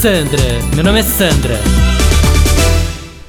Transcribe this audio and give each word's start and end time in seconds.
Sandra, 0.00 0.38
meu 0.72 0.84
nome 0.84 1.00
é 1.00 1.02
Sandra. 1.02 1.58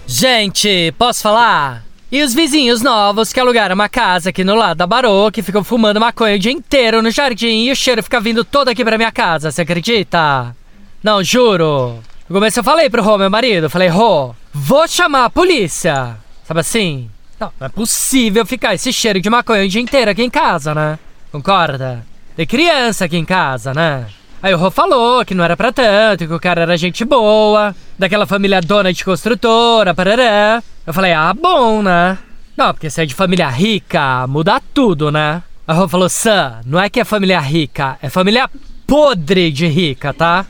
Gente, 0.06 0.94
posso 0.96 1.24
falar? 1.24 1.84
E 2.12 2.22
os 2.22 2.36
vizinhos 2.36 2.84
novos 2.84 3.34
que 3.34 3.40
alugaram 3.40 3.74
uma 3.74 3.90
casa 3.90 4.30
aqui 4.30 4.44
no 4.44 4.54
lado 4.54 4.78
da 4.78 4.86
Barô, 4.86 5.32
que 5.32 5.42
ficam 5.42 5.64
fumando 5.64 6.00
maconha 6.00 6.36
o 6.36 6.40
dia 6.40 6.52
inteiro 6.52 7.02
no 7.02 7.10
jardim 7.10 7.66
e 7.66 7.72
o 7.72 7.76
cheiro 7.76 8.04
fica 8.04 8.22
vindo 8.22 8.46
todo 8.46 8.70
aqui 8.70 8.86
pra 8.86 8.98
minha 9.00 9.12
casa, 9.12 9.50
você 9.50 9.64
acredita? 9.64 10.56
Não, 11.04 11.24
juro. 11.24 11.98
No 12.30 12.36
começo 12.36 12.60
eu 12.60 12.64
falei 12.64 12.88
pro 12.88 13.02
Rô, 13.02 13.18
meu 13.18 13.32
marido, 13.32 13.68
falei, 13.68 13.88
Rô, 13.88 14.36
vou 14.54 14.88
chamar 14.88 15.26
a 15.26 15.30
polícia. 15.32 16.18
Sabe 16.48 16.60
assim? 16.60 17.10
Não, 17.40 17.52
não 17.60 17.66
é 17.66 17.70
possível 17.70 18.46
ficar 18.46 18.76
esse 18.76 18.94
cheiro 18.94 19.20
de 19.20 19.30
maconha 19.30 19.66
o 19.66 19.68
dia 19.68 19.82
inteiro 19.82 20.12
aqui 20.12 20.22
em 20.22 20.30
casa, 20.30 20.76
né? 20.76 21.00
Concorda? 21.32 22.06
Tem 22.36 22.46
criança 22.46 23.06
aqui 23.06 23.18
em 23.18 23.26
casa, 23.26 23.74
né? 23.74 24.08
Aí 24.44 24.54
o 24.54 24.58
Rô 24.58 24.70
falou 24.70 25.24
que 25.26 25.34
não 25.34 25.44
era 25.44 25.56
pra 25.56 25.72
tanto, 25.72 26.28
que 26.28 26.34
o 26.34 26.40
cara 26.40 26.62
era 26.62 26.78
gente 26.78 27.06
boa, 27.06 27.74
daquela 27.98 28.28
família 28.28 28.62
dona 28.62 28.92
de 28.92 29.06
construtora, 29.06 29.96
parará. 29.96 30.62
Eu 30.86 30.94
falei, 30.94 31.14
ah, 31.14 31.34
bom, 31.34 31.82
né? 31.82 32.18
Não, 32.58 32.74
porque 32.74 32.90
se 32.90 33.02
é 33.02 33.06
de 33.06 33.16
família 33.16 33.48
rica, 33.48 34.28
muda 34.28 34.62
tudo, 34.74 35.12
né? 35.12 35.42
O 35.68 35.74
Rô 35.74 35.88
falou, 35.88 36.10
Sam, 36.10 36.60
não 36.66 36.80
é 36.80 36.90
que 36.90 37.00
é 37.00 37.06
família 37.06 37.40
rica, 37.40 37.98
é 38.02 38.10
família 38.10 38.50
podre 38.86 39.50
de 39.50 39.66
rica, 39.68 40.14
tá? 40.14 40.46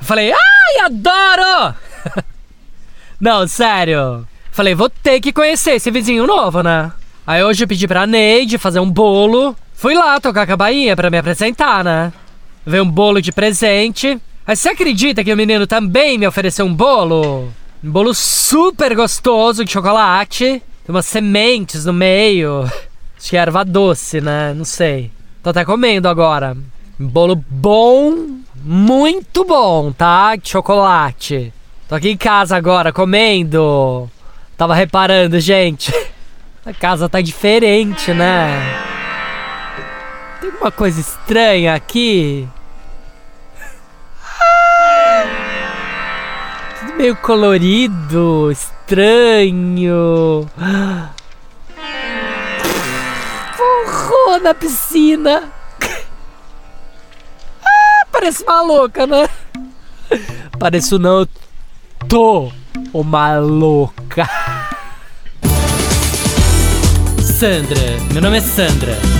Eu 0.00 0.06
falei, 0.06 0.32
ai, 0.32 0.86
adoro! 0.86 1.74
não, 3.20 3.46
sério. 3.46 4.26
Falei, 4.50 4.74
vou 4.74 4.88
ter 4.88 5.20
que 5.20 5.32
conhecer 5.32 5.72
esse 5.72 5.90
vizinho 5.90 6.26
novo, 6.26 6.62
né? 6.62 6.90
Aí 7.26 7.44
hoje 7.44 7.62
eu 7.62 7.68
pedi 7.68 7.86
pra 7.86 8.06
Neide 8.06 8.58
fazer 8.58 8.80
um 8.80 8.90
bolo. 8.90 9.54
Fui 9.80 9.94
lá 9.94 10.20
tocar 10.20 10.42
a 10.42 10.46
cabainha 10.46 10.94
pra 10.94 11.08
me 11.08 11.16
apresentar, 11.16 11.82
né? 11.82 12.12
Veio 12.66 12.84
um 12.84 12.90
bolo 12.90 13.22
de 13.22 13.32
presente. 13.32 14.20
Aí 14.46 14.54
você 14.54 14.68
acredita 14.68 15.24
que 15.24 15.32
o 15.32 15.36
menino 15.38 15.66
também 15.66 16.18
me 16.18 16.26
ofereceu 16.26 16.66
um 16.66 16.74
bolo? 16.74 17.48
Um 17.82 17.90
bolo 17.90 18.12
super 18.12 18.94
gostoso 18.94 19.64
de 19.64 19.72
chocolate. 19.72 20.62
Tem 20.84 20.94
umas 20.94 21.06
sementes 21.06 21.86
no 21.86 21.94
meio. 21.94 22.64
Acho 23.18 23.30
que 23.30 23.38
é 23.38 23.40
erva 23.40 23.64
doce, 23.64 24.20
né? 24.20 24.52
Não 24.52 24.66
sei. 24.66 25.10
Tô 25.42 25.48
até 25.48 25.64
comendo 25.64 26.10
agora. 26.10 26.54
Um 27.00 27.08
bolo 27.08 27.34
bom, 27.34 28.36
muito 28.62 29.46
bom, 29.46 29.92
tá? 29.92 30.36
De 30.36 30.46
chocolate. 30.46 31.54
Tô 31.88 31.94
aqui 31.94 32.10
em 32.10 32.18
casa 32.18 32.54
agora 32.54 32.92
comendo. 32.92 34.10
Tava 34.58 34.74
reparando, 34.74 35.40
gente. 35.40 35.90
A 36.66 36.74
casa 36.74 37.08
tá 37.08 37.22
diferente, 37.22 38.12
né? 38.12 38.89
Tem 40.40 40.50
alguma 40.50 40.72
coisa 40.72 40.98
estranha 40.98 41.74
aqui? 41.74 42.48
Tudo 46.80 46.94
meio 46.96 47.14
colorido, 47.16 48.50
estranho. 48.50 50.48
Forrou 53.54 54.40
na 54.40 54.54
piscina. 54.54 55.52
Ah, 57.62 58.06
parece 58.10 58.42
uma 58.42 58.62
louca, 58.62 59.06
né? 59.06 59.28
Pareço 60.58 60.98
não, 60.98 61.28
tô 62.08 62.50
uma 62.94 63.38
louca. 63.38 64.26
Sandra, 67.38 67.98
meu 68.12 68.22
nome 68.22 68.38
é 68.38 68.40
Sandra. 68.40 69.19